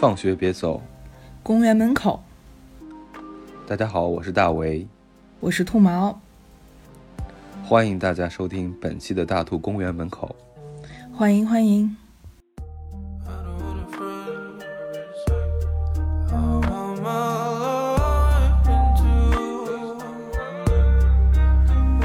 [0.00, 0.80] 放学别走，
[1.42, 2.22] 公园门口。
[3.66, 4.88] 大家好，我是大维，
[5.40, 6.18] 我是兔毛。
[7.62, 10.34] 欢迎大家收听本期的大兔公园门口。
[11.14, 11.94] 欢迎欢迎。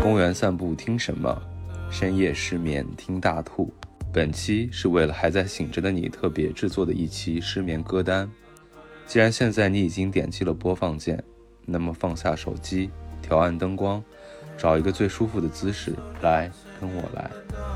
[0.03, 1.41] 公园散步听什么？
[1.89, 3.73] 深夜失眠听大兔。
[4.15, 8.31] 本期是为了还在醒着的你特别制作的一期失眠歌单。
[9.05, 11.21] 既然现在你已经点击了播放键，
[11.65, 12.89] 那么放下手机，
[13.21, 14.01] 调暗灯光，
[14.57, 17.74] 找一个最舒服的姿势，来，跟我来。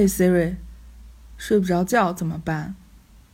[0.00, 0.56] Hey Siri，
[1.36, 2.74] 睡不着觉怎么办？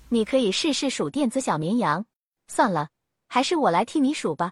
[0.09, 2.05] 你可以试试数电子小绵羊。
[2.49, 2.89] 算了，
[3.29, 4.51] 还是我来替你数吧。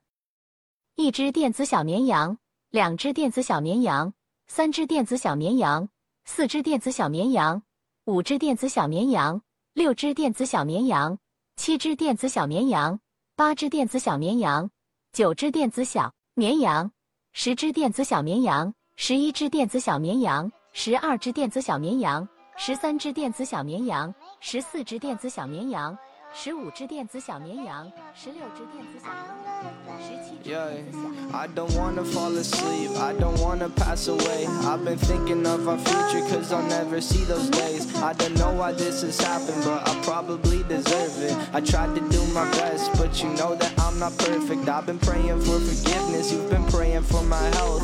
[0.94, 2.38] 一只电子小绵羊，
[2.70, 4.14] 两只电子小绵羊，
[4.47, 5.88] 三只电子小绵羊，
[6.24, 7.60] 四只电子小绵羊，
[8.04, 9.42] 五只电子小绵羊，
[9.72, 11.19] 六只电子小绵羊，
[11.56, 12.97] 七只电子小绵羊，
[13.34, 14.70] 八只电子小绵羊，
[15.10, 16.88] 九只电子小绵羊，
[17.32, 20.48] 十只电子小绵羊，十一只电子小绵羊。
[20.73, 25.97] 十二只电子小绵羊，十三只电子小绵羊，十四只电子小绵羊，
[26.34, 30.97] 十五只电子小绵羊，十六只电子小绵羊，十七只电子
[31.31, 31.38] 小。
[31.38, 34.47] I don't wanna fall asleep, I don't wanna pass away.
[34.63, 37.88] I've been thinking of our future, cause I'll never see those days.
[38.01, 41.35] I don't know why this has happened, but I probably deserve it.
[41.53, 44.69] I tried to do my best, but you know that I'm not perfect.
[44.69, 47.84] I've been praying for forgiveness, you've been praying for my health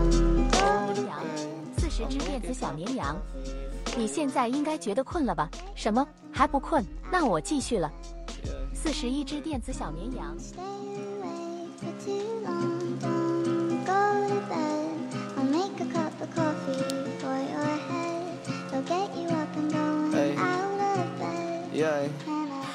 [2.09, 3.15] 十只电子小绵羊，
[3.95, 5.49] 你现在应该觉得困了吧？
[5.75, 6.05] 什么？
[6.31, 6.83] 还不困？
[7.11, 7.91] 那我继续了。
[8.73, 10.35] 四十一只电子小绵羊。
[21.83, 22.40] 哎。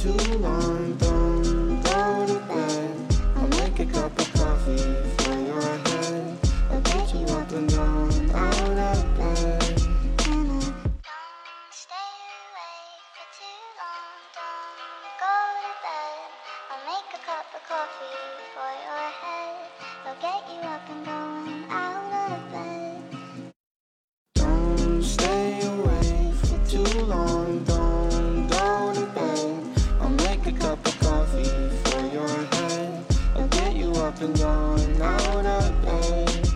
[0.00, 0.79] too long.
[34.20, 36.49] been going out of bed.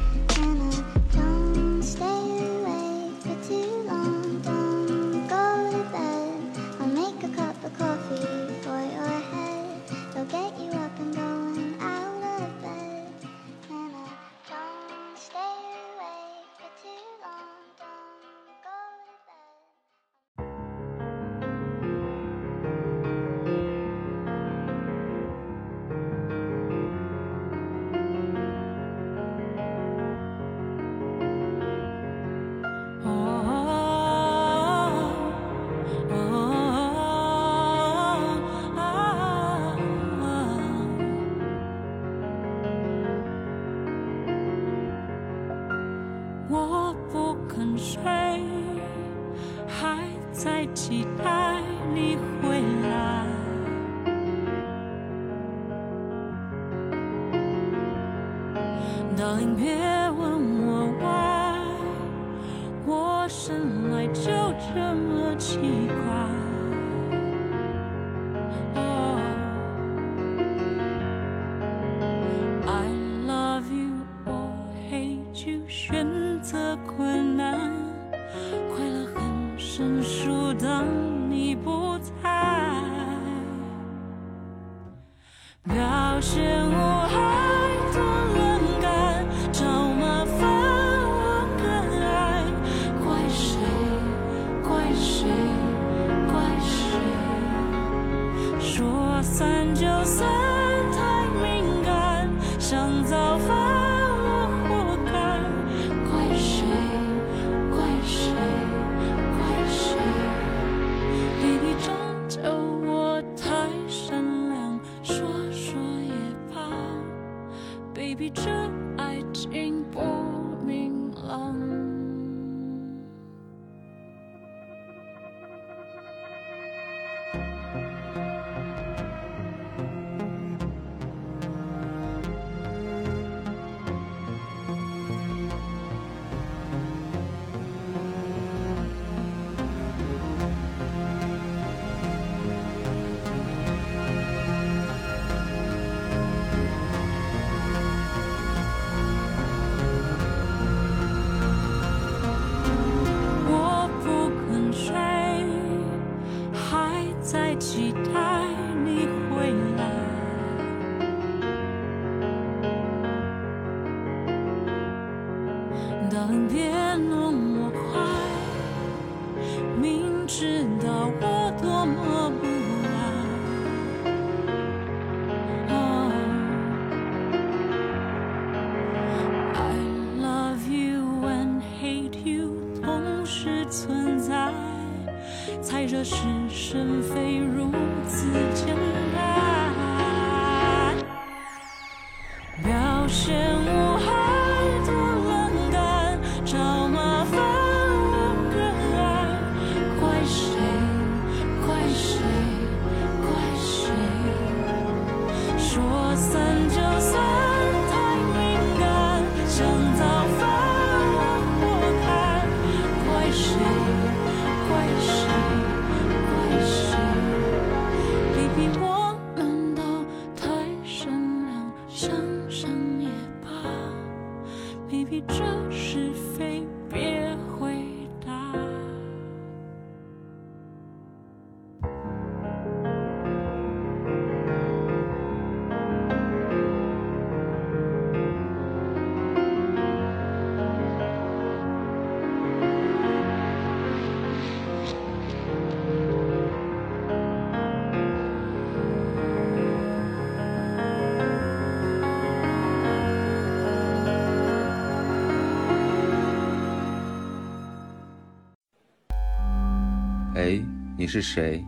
[261.14, 261.64] 是谁？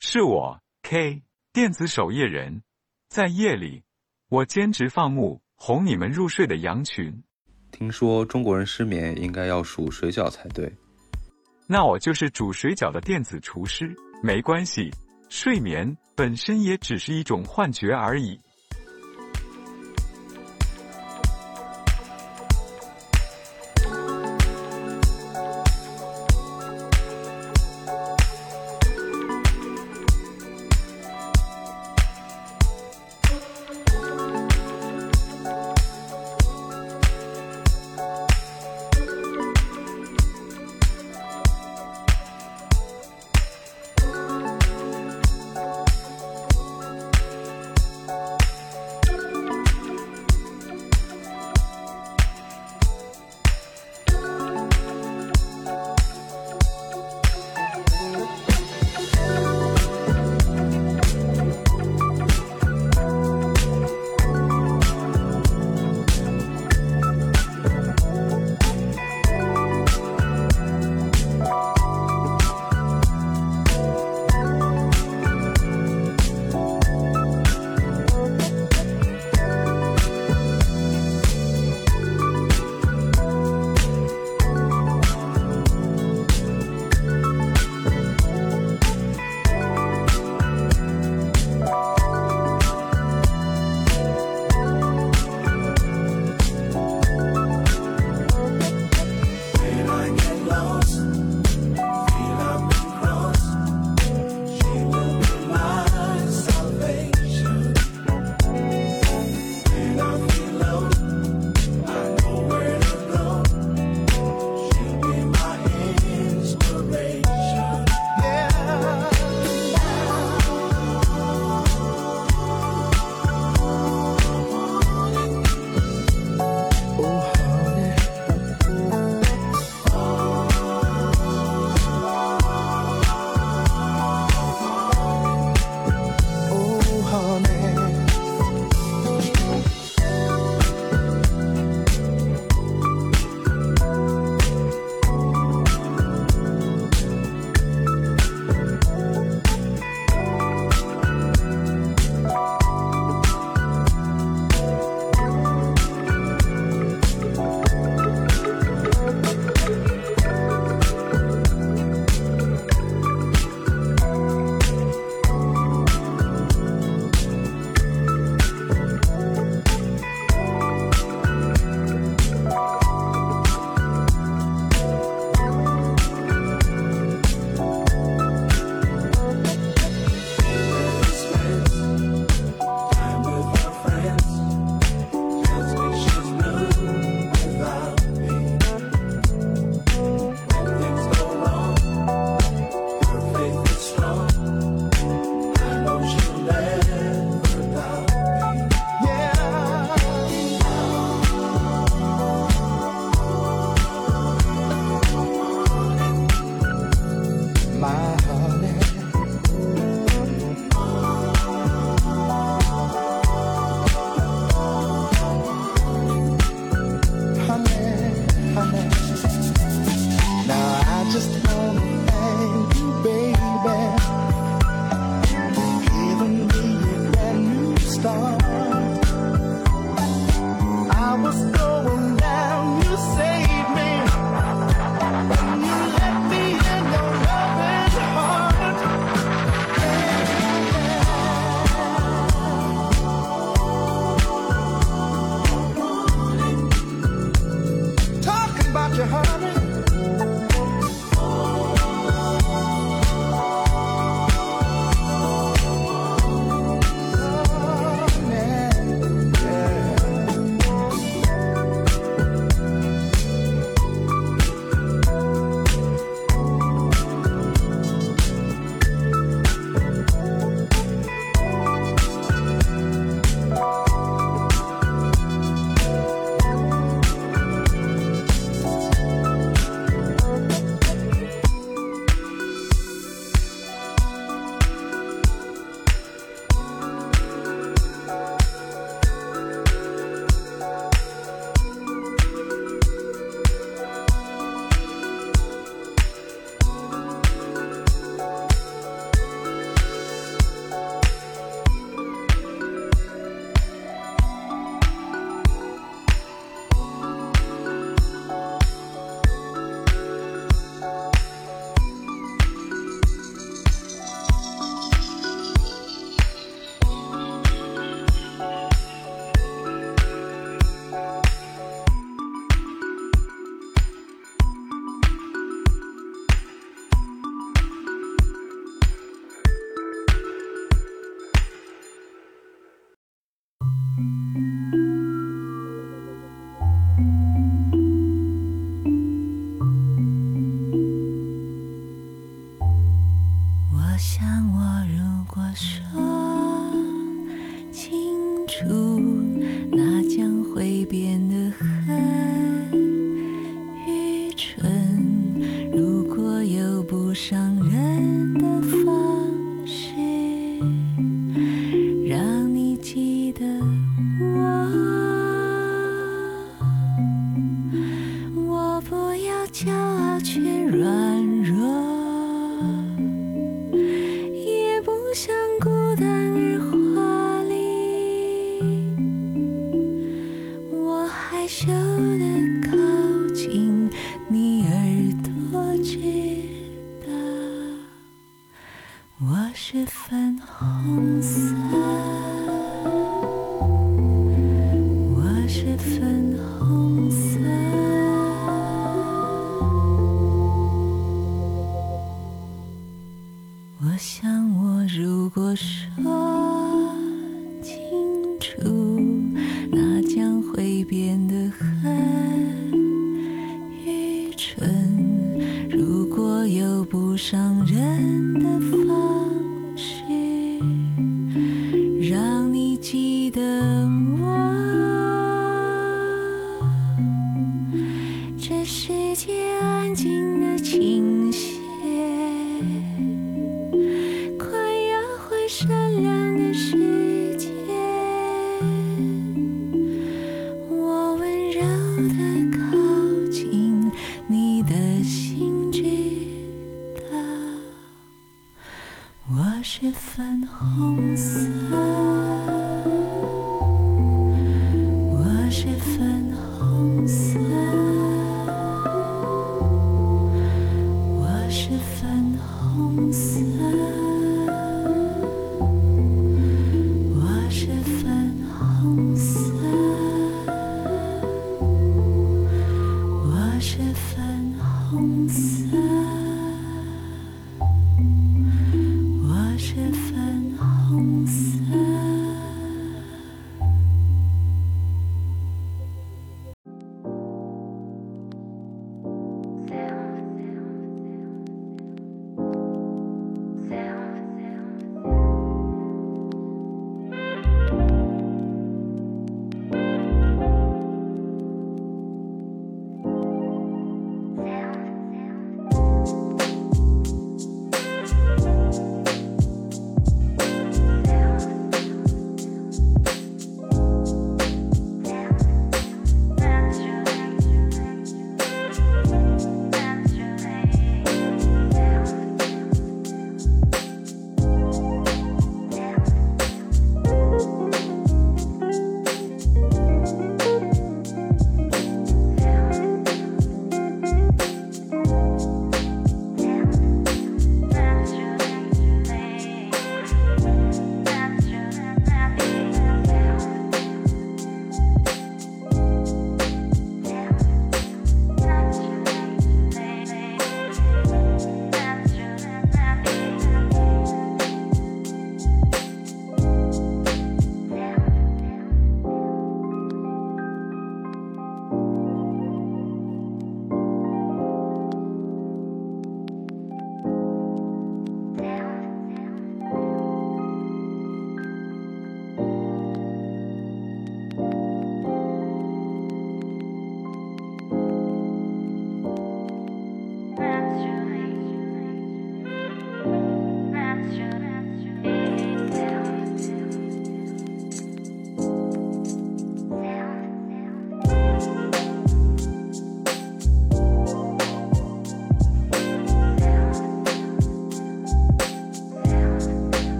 [0.00, 1.22] 是我 K
[1.52, 2.62] 电子守夜人，
[3.10, 3.82] 在夜里，
[4.30, 7.12] 我兼职放牧哄你们入睡的羊群。
[7.72, 10.74] 听说中国人失眠应该要数水饺才对，
[11.66, 13.94] 那我就是煮水饺的电子厨师。
[14.22, 14.90] 没关系，
[15.28, 18.40] 睡眠本身也只是一种幻觉而已。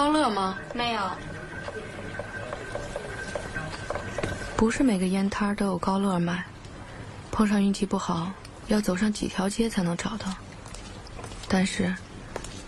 [0.00, 0.56] 高乐吗？
[0.74, 1.02] 没有。
[4.56, 6.42] 不是每个烟摊都有高乐卖，
[7.30, 8.32] 碰上运气不好，
[8.68, 10.34] 要走上几条街才能找到。
[11.48, 11.94] 但是，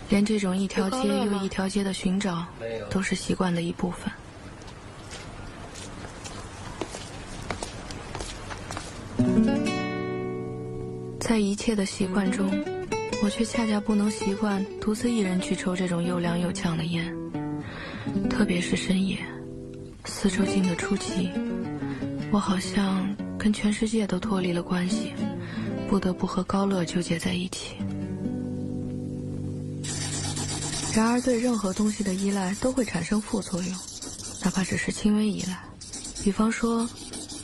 [0.09, 2.45] 连这种一条街又一条街的寻找，
[2.91, 4.13] 都是习惯的一部分。
[11.19, 12.45] 在一切的习惯中，
[13.23, 17.22] 我却恰恰不能习惯独自一人去抽这种又凉又呛的烟。
[18.43, 19.17] 特别是深夜，
[20.03, 21.29] 四周静得出奇，
[22.29, 23.07] 我好像
[23.39, 25.13] 跟全世界都脱离了关系，
[25.89, 27.75] 不得不和高乐纠结在一起。
[30.93, 33.71] 然而，对任何东西的依赖都会产生副作用，
[34.43, 35.57] 哪怕只是轻微依赖。
[36.21, 36.83] 比方说，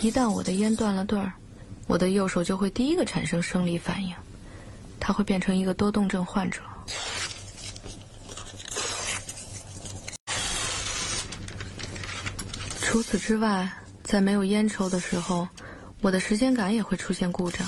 [0.01, 1.31] 一旦我的烟断了段儿，
[1.87, 4.13] 我的右手就会第一个产生生理反应，
[4.99, 6.59] 他会变成一个多动症患者。
[12.99, 13.65] 除此之外，
[14.03, 15.47] 在没有烟抽的时候，
[16.01, 17.65] 我的时间感也会出现故障。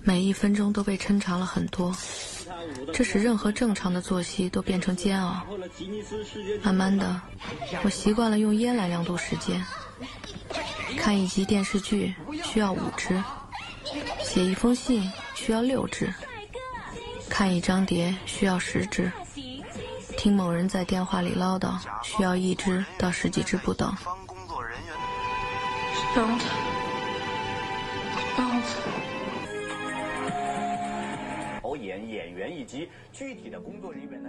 [0.00, 1.94] 每一分钟都被抻长了很多，
[2.94, 5.44] 这使任何正常的作息都变成煎熬。
[6.62, 7.20] 慢慢的，
[7.84, 9.62] 我习惯了用烟来量度时间。
[10.96, 13.22] 看一集电视剧需要五支，
[14.24, 15.02] 写一封信
[15.34, 16.08] 需要六支，
[17.28, 19.12] 看一张碟需要十支。
[20.18, 23.88] 听某人在电话里唠叨，需要一只到十几只不等。
[24.26, 24.92] 工作人员
[26.16, 26.44] ，Don't，d
[28.42, 28.64] o
[29.78, 34.28] n 导演、演员以及具体的工作人员呢？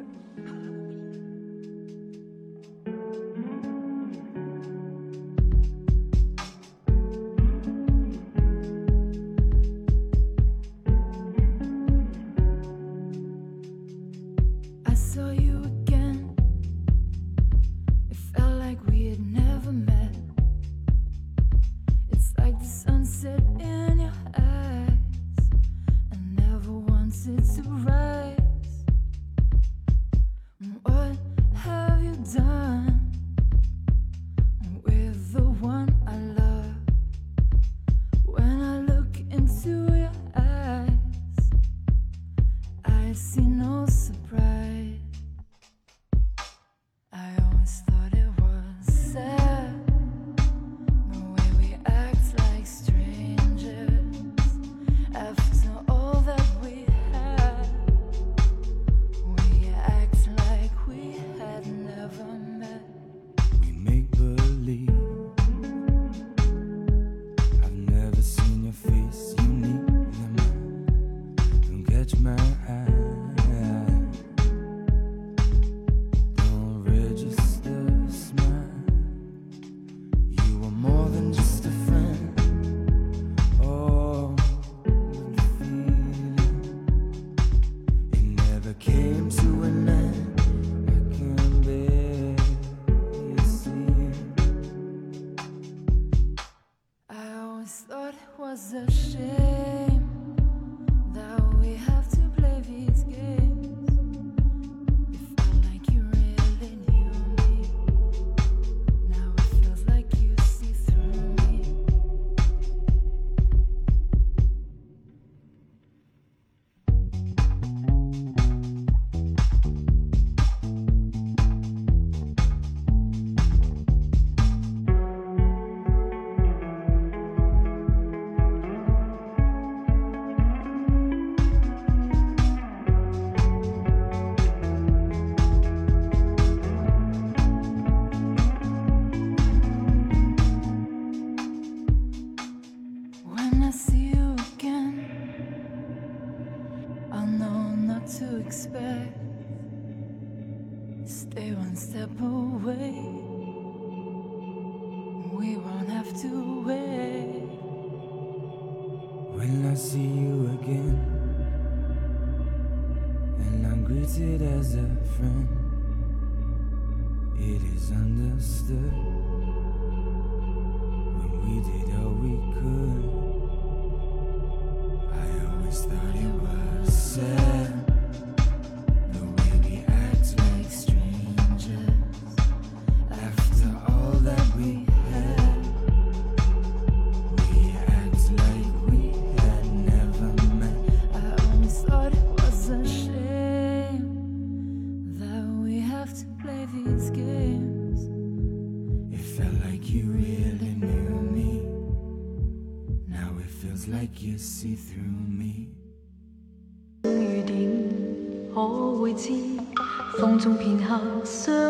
[211.25, 211.68] so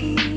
[0.00, 0.27] see.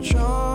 [0.00, 0.47] 就。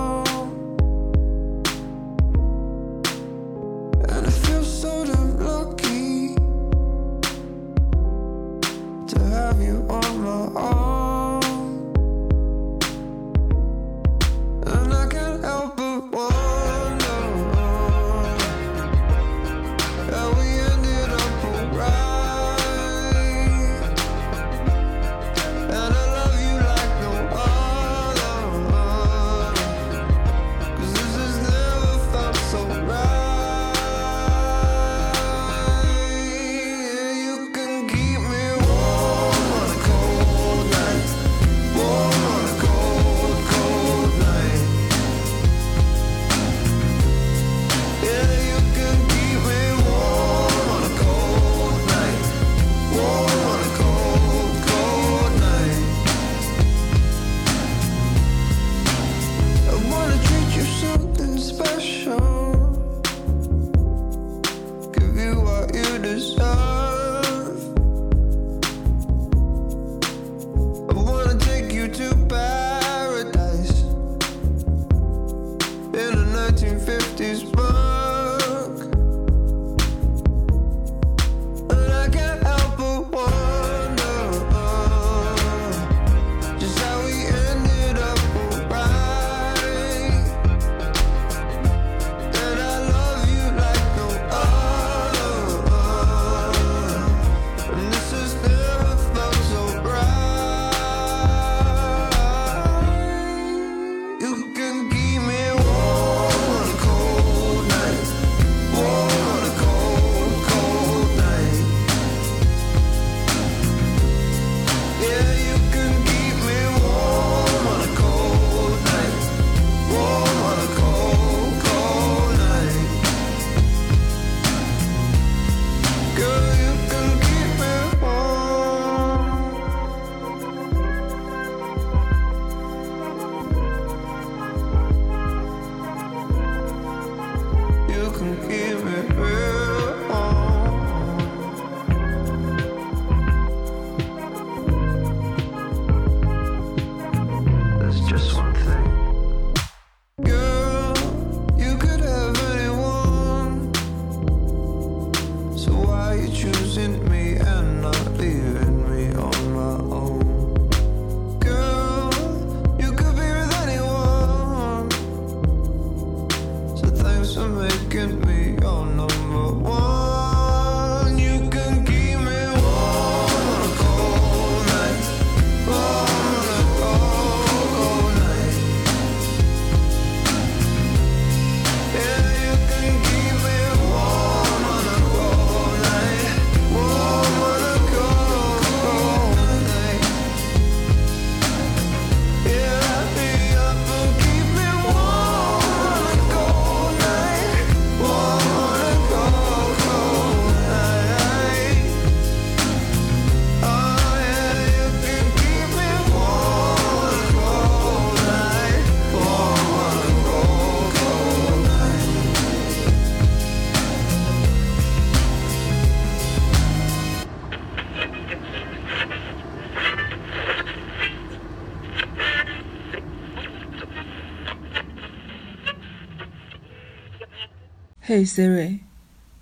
[228.13, 228.77] Hey Siri，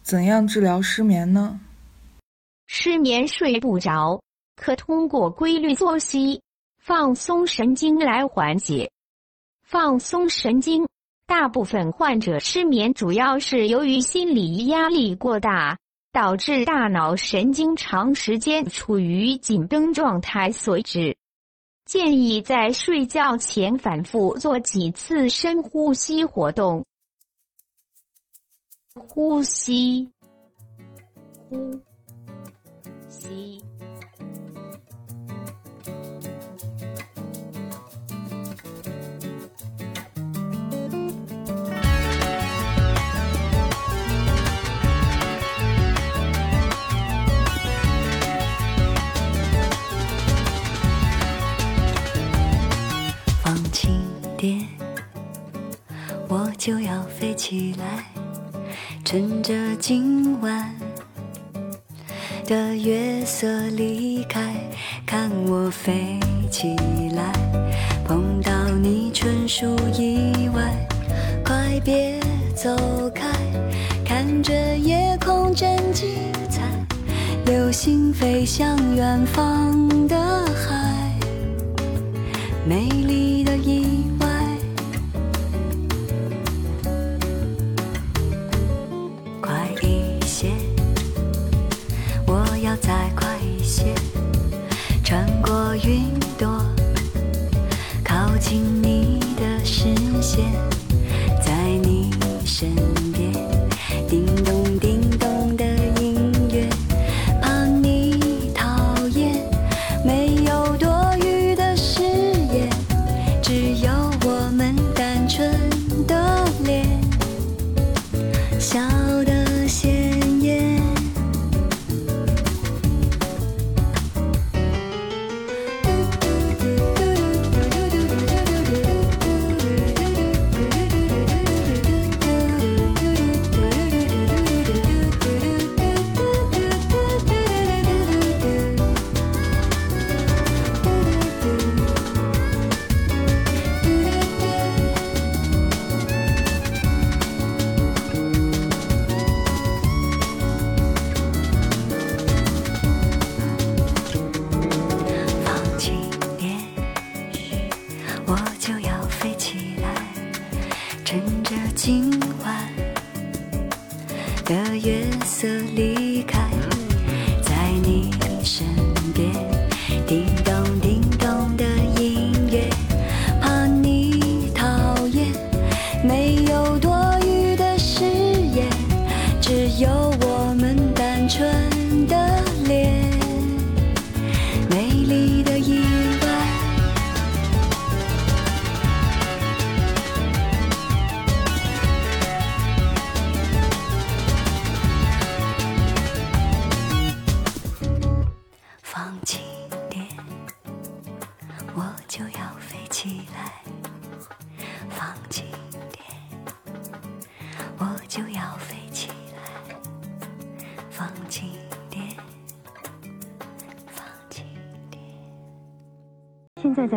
[0.02, 1.60] 怎样治疗失眠呢？
[2.68, 4.22] 失眠睡不着，
[4.56, 6.42] 可通过规律作息、
[6.82, 8.90] 放松神经来缓解。
[9.68, 10.88] 放松神经，
[11.28, 15.78] 大部分患者失眠主要是由于心理压力过大，
[16.14, 21.18] 导致大脑神经长时间处于紧绷状态所致。
[21.84, 26.82] 建议在睡觉前反复做几次深呼吸活动。
[28.94, 30.10] 呼吸，
[31.50, 31.80] 呼
[33.08, 33.64] 吸，
[53.42, 53.92] 放轻
[54.38, 54.68] 点，
[56.28, 58.06] 我就要飞起来。
[59.12, 60.74] 趁着今晚
[62.48, 63.46] 的月色
[63.76, 64.56] 离开，
[65.06, 66.18] 看我飞
[66.50, 66.78] 起
[67.14, 67.34] 来，
[68.06, 70.88] 碰到你纯属意外。
[71.44, 72.18] 快别
[72.56, 72.74] 走
[73.14, 73.28] 开，
[74.06, 76.08] 看着夜空真精
[76.50, 76.64] 彩，
[77.48, 80.18] 流星飞向远方的
[80.56, 81.14] 海，
[82.66, 84.11] 美丽的外。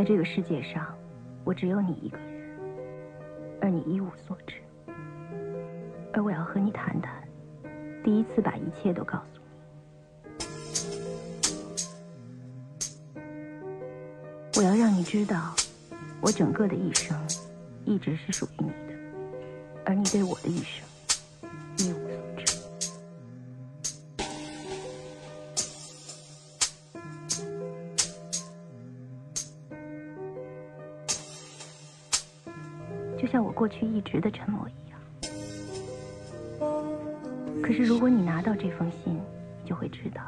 [0.04, 0.94] 在这个世界上，
[1.44, 2.58] 我只有你一个人，
[3.62, 4.56] 而你一无所知。
[6.12, 7.26] 而我要和你谈谈，
[8.04, 9.18] 第一次把一切都告
[10.36, 10.94] 诉
[13.14, 13.22] 你。
[14.58, 15.54] 我要让你知道，
[16.20, 17.18] 我整个的一生
[17.86, 18.98] 一直是属于你的，
[19.86, 20.84] 而你对我的一生。
[33.24, 35.00] 就像我过去一直的沉默一样。
[37.62, 39.18] 可是，如果你拿到这封信，
[39.64, 40.22] 就会知道。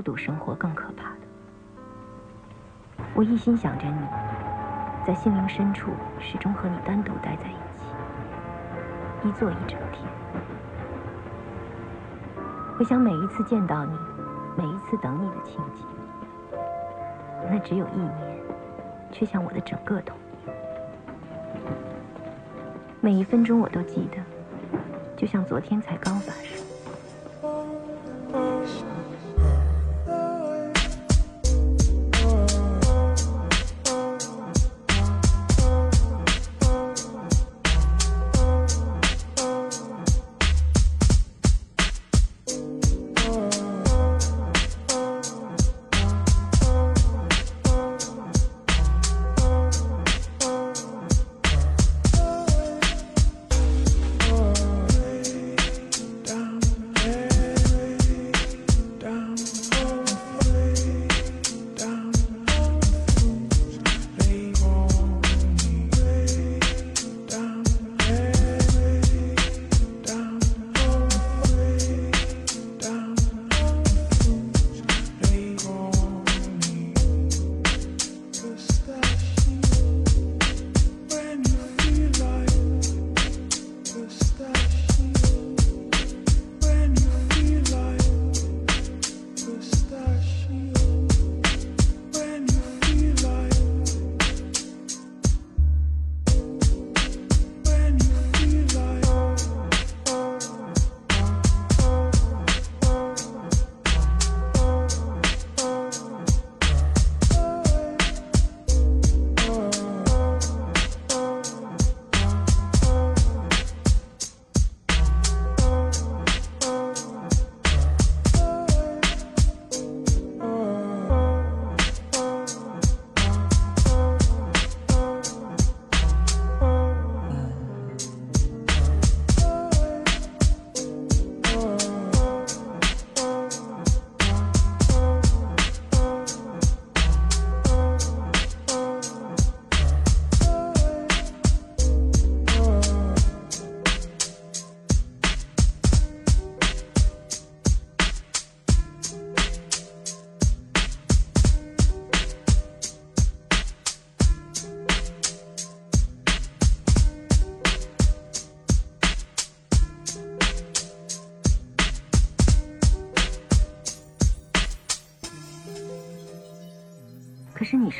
[0.00, 1.10] 孤独生活更可怕。
[1.10, 3.98] 的，我一心想着你，
[5.06, 7.84] 在心灵深处始终和你单独待在一起，
[9.28, 10.08] 一坐一整天。
[12.78, 13.92] 我想每一次见到你，
[14.56, 15.84] 每一次等你的情景，
[17.52, 18.14] 那只有一年，
[19.12, 20.56] 却像我的整个童年。
[23.02, 24.16] 每一分钟我都记得，
[25.14, 26.69] 就像昨天才刚发生。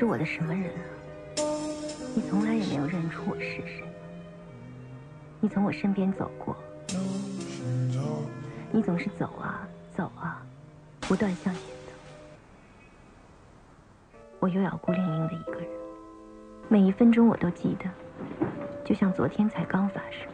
[0.00, 0.84] 是我的什么人啊？
[2.16, 3.84] 你从来也没有认出我是谁。
[5.40, 6.56] 你从我身边走过，
[8.72, 10.40] 你总是走啊走啊，
[11.00, 11.92] 不断向前走。
[14.38, 15.64] 我又要孤零零的一个人，
[16.70, 17.84] 每一分钟我都记得，
[18.82, 20.26] 就像昨天才刚发生。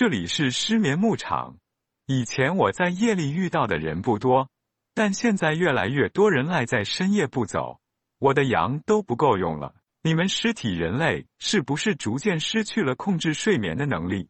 [0.00, 1.58] 这里是失眠牧场。
[2.06, 4.48] 以前我在夜里遇到的人不多，
[4.94, 7.78] 但现在越来越多人赖在深夜不走，
[8.18, 9.74] 我的羊都不够用了。
[10.02, 14.26] 你们尸体人类是不是逐渐失去了控制睡眠的能力？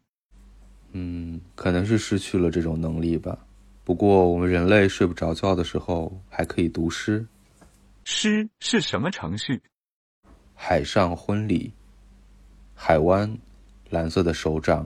[0.91, 3.39] 嗯，可能是失去了这种能力吧。
[3.85, 7.25] 不过我们人类睡不着觉的时候还可以读诗。
[8.03, 9.63] 诗是什么程序？
[10.53, 11.73] 海上婚礼，
[12.75, 13.33] 海湾，
[13.89, 14.85] 蓝色的手掌。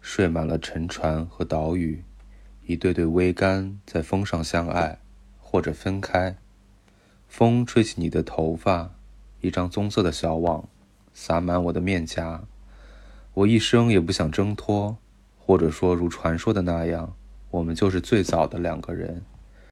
[0.00, 2.02] 睡满了沉船和岛屿，
[2.66, 4.98] 一对对桅杆在风上相爱
[5.38, 6.36] 或者分开。
[7.28, 8.90] 风吹起你的头发，
[9.40, 10.68] 一张棕色的小网，
[11.12, 12.42] 洒满我的面颊。
[13.34, 14.96] 我一生也不想挣脱，
[15.38, 17.14] 或者说如传说的那样，
[17.50, 19.22] 我们就是最早的两个人，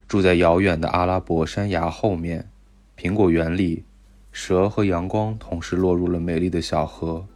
[0.07, 2.49] 住在遥远的阿拉伯山崖后面，
[2.97, 3.85] 苹果园里，
[4.31, 7.27] 蛇和阳光同时落入了美丽的小河。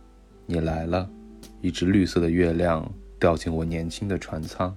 [0.46, 1.08] 你来了。
[1.62, 2.84] 一只绿色的月亮
[3.20, 4.76] 掉进我年轻的船舱。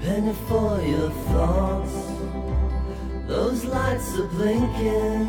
[0.00, 1.92] penny for your thoughts.
[3.32, 5.28] Those lights are blinking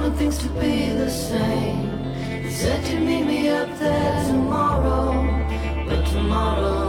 [0.09, 2.49] want things to be the same.
[2.49, 5.13] Said you'd meet me up there tomorrow,
[5.87, 6.88] but tomorrow.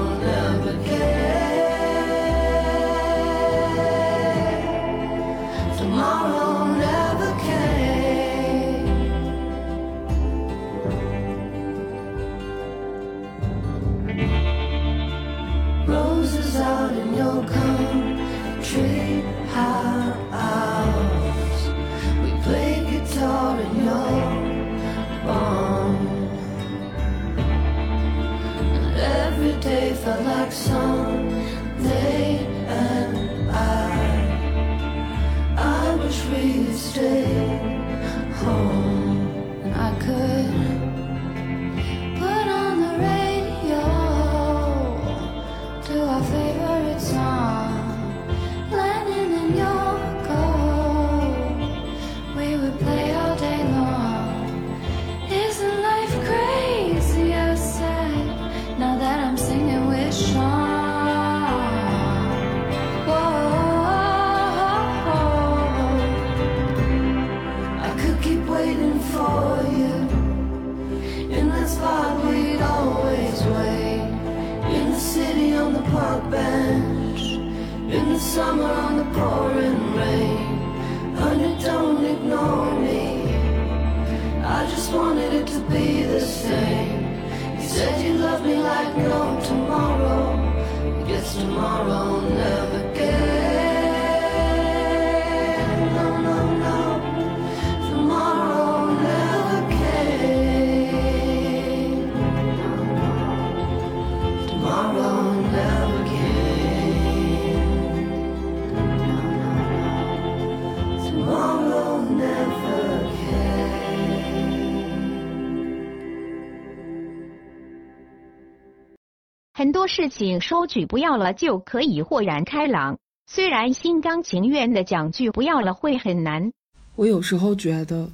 [120.02, 126.52] 事情收据不要了就可以豁然开朗，虽然心甘情愿的讲句不要了会很难。
[126.96, 128.08] 我有时候觉得，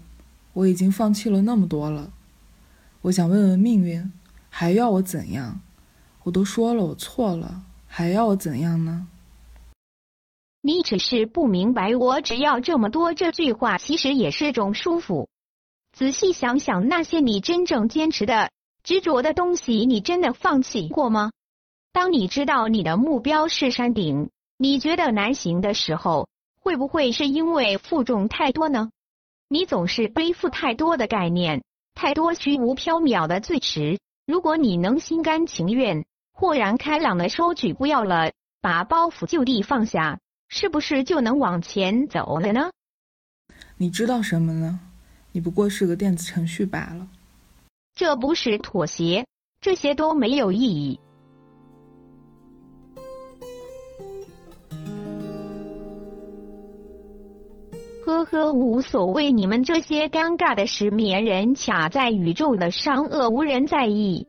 [0.52, 2.12] 我已经放弃了那么多了，
[3.02, 4.04] 我想问问命运，
[4.50, 5.60] 还要我怎样？
[6.24, 9.06] 我都说了我错了，还要我怎样呢？
[10.62, 15.28] 你只是不明白，我只要这么多这句话，其实也是种舒服。
[15.92, 18.50] 仔细想想，那些你真正坚持的、
[18.82, 21.30] 执着的东西，你真的放弃过吗？
[21.96, 24.28] 当你知道你的目标是山顶，
[24.58, 26.28] 你觉得难行的时候，
[26.60, 28.90] 会不会是因为负重太多呢？
[29.48, 33.98] 你总是背负太多的概念，太多虚无缥缈的最迟。
[34.26, 38.30] 如果你能心甘情愿、豁然开朗的收举不要了，
[38.60, 40.20] 把包袱就地放下，
[40.50, 42.68] 是不是就能往前走了呢？
[43.78, 44.78] 你知道什么呢？
[45.32, 47.08] 你不过是个电子程序罢了。
[47.94, 49.24] 这不是妥协，
[49.62, 51.00] 这些都没有意义。
[58.06, 64.24] 呵呵，无所谓，你们这些尴尬的失眠人，卡在宇宙的商恶，无人在意。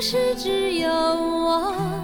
[0.00, 1.97] 是只有我。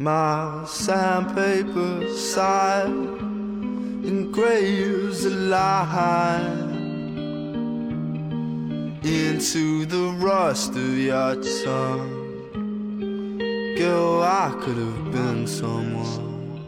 [0.00, 6.70] My sandpaper sigh engraves a line
[9.04, 11.34] into the rust of your
[11.64, 12.16] tongue.
[13.76, 16.64] Girl, I could have been someone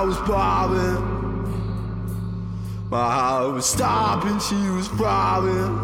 [0.00, 1.04] I was bobbing,
[2.88, 5.79] My heart was stopping, she was throbbing.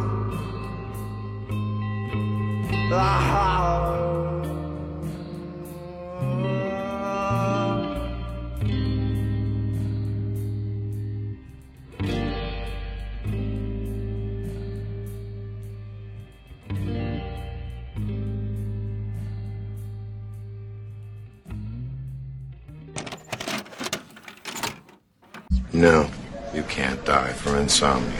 [25.87, 26.11] No,
[26.53, 28.11] you can't die from insomnia.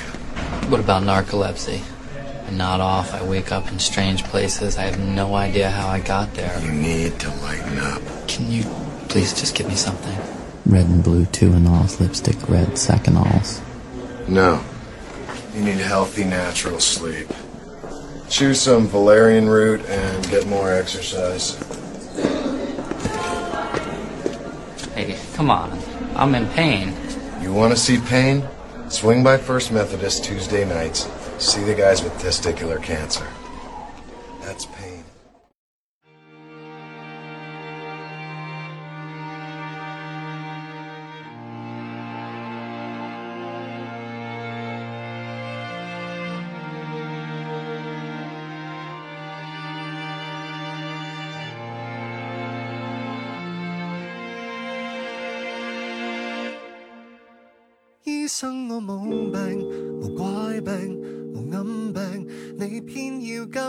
[0.71, 1.81] What about narcolepsy?
[2.47, 4.79] I not off, I wake up in strange places.
[4.79, 6.57] I have no idea how I got there.
[6.65, 8.01] You need to lighten up.
[8.29, 8.63] Can you
[9.09, 10.17] please just give me something?
[10.65, 12.71] Red and blue two alls, lipstick red
[13.17, 13.61] alls.
[14.29, 14.63] No.
[15.53, 17.27] You need healthy, natural sleep.
[18.31, 21.57] Chew some valerian root and get more exercise.
[24.95, 25.77] Hey, come on.
[26.15, 26.95] I'm in pain.
[27.47, 28.43] You want to see pain?
[28.89, 31.09] Swing by First Methodist Tuesday nights.
[31.39, 33.25] See the guys with testicular cancer.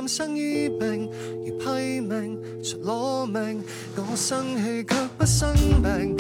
[0.08, 1.10] 生医病，
[1.46, 3.62] 如批命，除攞命。
[3.98, 6.17] 我生气却不生病。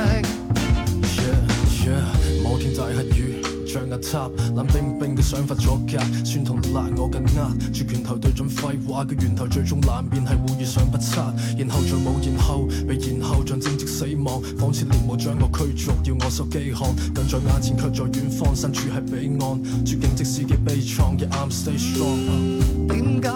[2.44, 3.35] 某天在黑雨。
[3.66, 7.50] 像牙刷，冷冰冰嘅想法阻隔，酸同辣我更厄。
[7.74, 11.20] 住拳头对准废话嘅源头，最终冷面系会遇上不测。
[11.58, 16.94] 然后再冇然后，被然后像正直死亡，仿似连无将我驱逐，要我受饥寒。
[16.96, 19.62] 近在眼前却在远方，身处系彼岸。
[19.84, 22.88] 绝境即使嘅悲怆嘅 a m s t a y strong。
[22.88, 23.28] 点解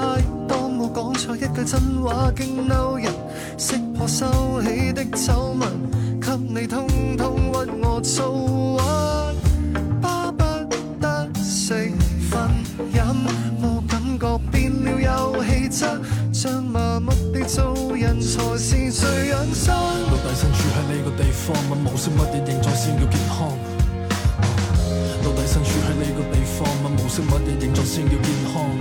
[0.47, 3.13] 当我讲错一句真话，竟嬲人
[3.59, 4.27] 识破收
[4.63, 5.69] 起的丑闻，
[6.21, 6.87] 给你通
[7.17, 9.35] 通屈我粗话？
[16.41, 19.77] 像麻木地做人，才是最养生。
[20.09, 23.53] 到底身处喺呢个地方，问无色乜嘢形状先叫健康？
[25.21, 28.73] 到底身处喺呢个地方，问无色乜嘢形状先叫健康？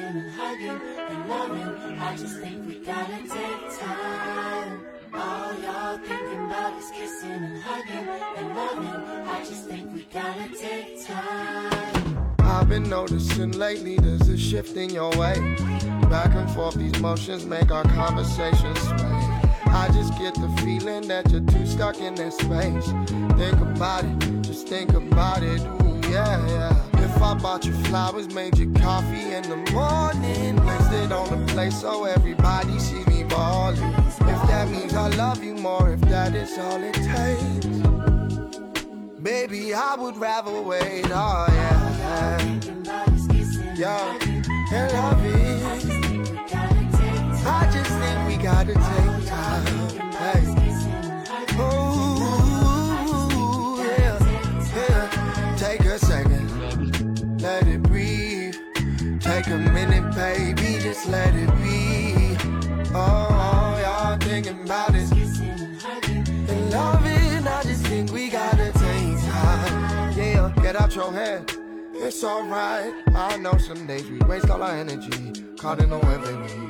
[0.01, 1.99] kissing and hugging and loving.
[1.99, 4.81] I just think we gotta take time.
[5.13, 9.03] All y'all thinking about is kissing and hugging and loving.
[9.27, 12.37] I just think we gotta take time.
[12.41, 15.35] I've been noticing lately there's a shift in your way.
[16.09, 19.27] Back and forth, these motions make our conversations sway.
[19.73, 22.87] I just get the feeling that you're too stuck in that space.
[23.39, 26.90] Think about it, just think about it, Ooh, yeah, yeah.
[27.23, 30.57] I bought you flowers, made you coffee in the morning.
[30.59, 33.83] Placed it on the place so everybody see me balling.
[33.83, 39.21] If that means I love you more, if that is all it takes.
[39.23, 42.43] Baby, I would rather wait, oh yeah.
[43.77, 44.19] yeah,
[44.73, 46.47] and love it.
[47.47, 49.80] I just think we gotta take time.
[70.91, 71.51] out your head.
[71.95, 72.93] It's alright.
[73.15, 76.67] I know some days we waste all our energy, caught in the web, baby.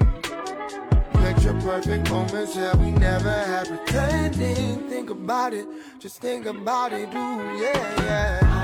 [1.34, 4.88] Picture perfect moments that we never had pretending.
[4.90, 5.66] Think about it,
[5.98, 8.59] just think about it, do yeah, yeah.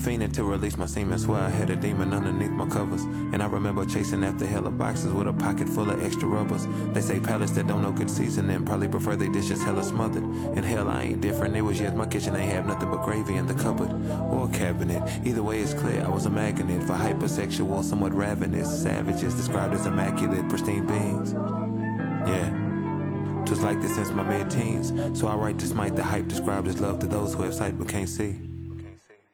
[0.05, 1.19] fiending to release my semen.
[1.19, 3.03] Swear I had a demon underneath my covers.
[3.33, 6.67] And I remember chasing after hella boxes with a pocket full of extra rubbers.
[6.93, 10.23] They say palates that don't know good seasoning probably prefer their dishes hella smothered.
[10.57, 11.57] And hell, I ain't different.
[11.57, 13.91] It was just my kitchen ain't have nothing but gravy in the cupboard
[14.31, 15.01] or cabinet.
[15.27, 19.87] Either way, it's clear I was a magnet for hypersexual, somewhat ravenous savages described as
[19.87, 21.33] immaculate, pristine beings.
[21.33, 22.61] Yeah.
[23.47, 26.99] Just like this since my mid-teens, so I write despite the hype described as love
[27.01, 28.39] to those who have sight but can't see.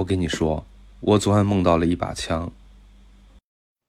[0.00, 0.64] 我跟你说，
[1.00, 2.50] 我昨晚梦到了一把枪。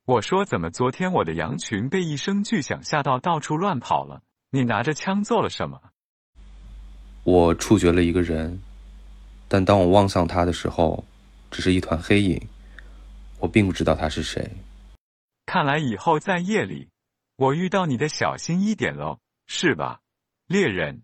[0.05, 4.21] 我说怎么昨天我的羊群被一声巨响吓到到处乱跑了？
[4.49, 5.79] 你拿着枪做了什么？
[7.23, 8.59] 我处决了一个人，
[9.47, 11.01] 但当我望向他的时候，
[11.49, 12.41] 只是一团黑影，
[13.39, 14.45] 我并不知道他是谁。
[15.45, 16.89] 看来以后在夜里，
[17.37, 19.17] 我遇到你得小心一点喽，
[19.47, 20.01] 是吧，
[20.47, 21.03] 猎人？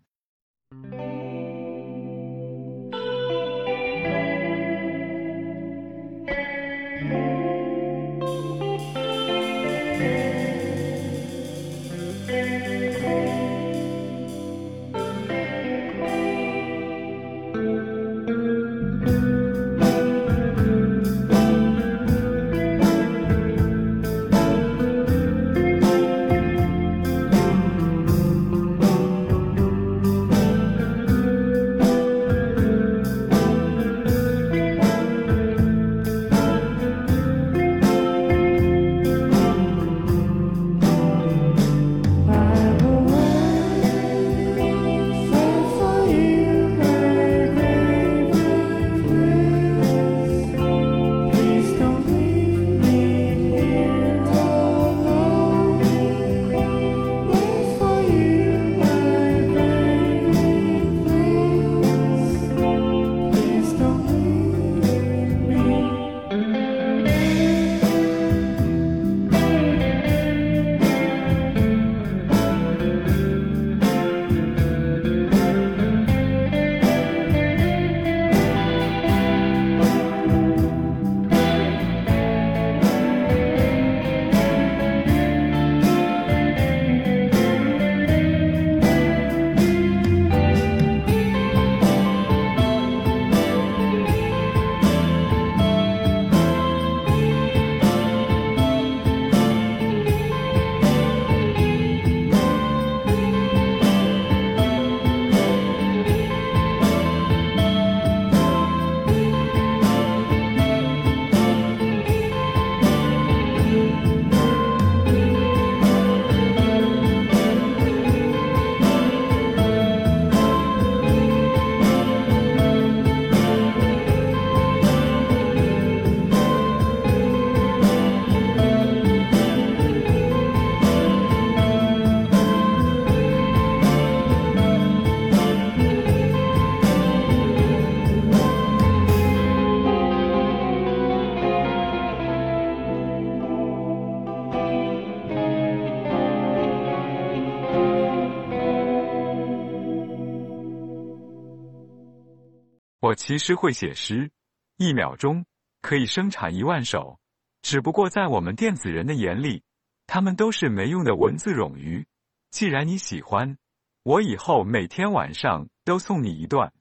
[153.28, 154.30] 其实会写诗，
[154.78, 155.44] 一秒钟
[155.82, 157.18] 可以生产一万首。
[157.60, 159.62] 只不过在我们电子人的眼里，
[160.06, 162.06] 他们都是没用的文字冗余。
[162.50, 163.58] 既然你喜欢，
[164.02, 166.72] 我以后每天晚上都送你一段。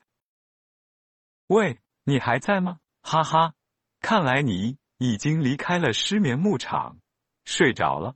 [1.47, 2.79] 喂，你还在吗？
[3.01, 3.53] 哈哈，
[3.99, 6.97] 看来你已经离开了失眠牧场，
[7.43, 8.15] 睡着了。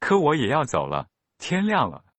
[0.00, 1.06] 可我也要走了，
[1.38, 2.09] 天亮了。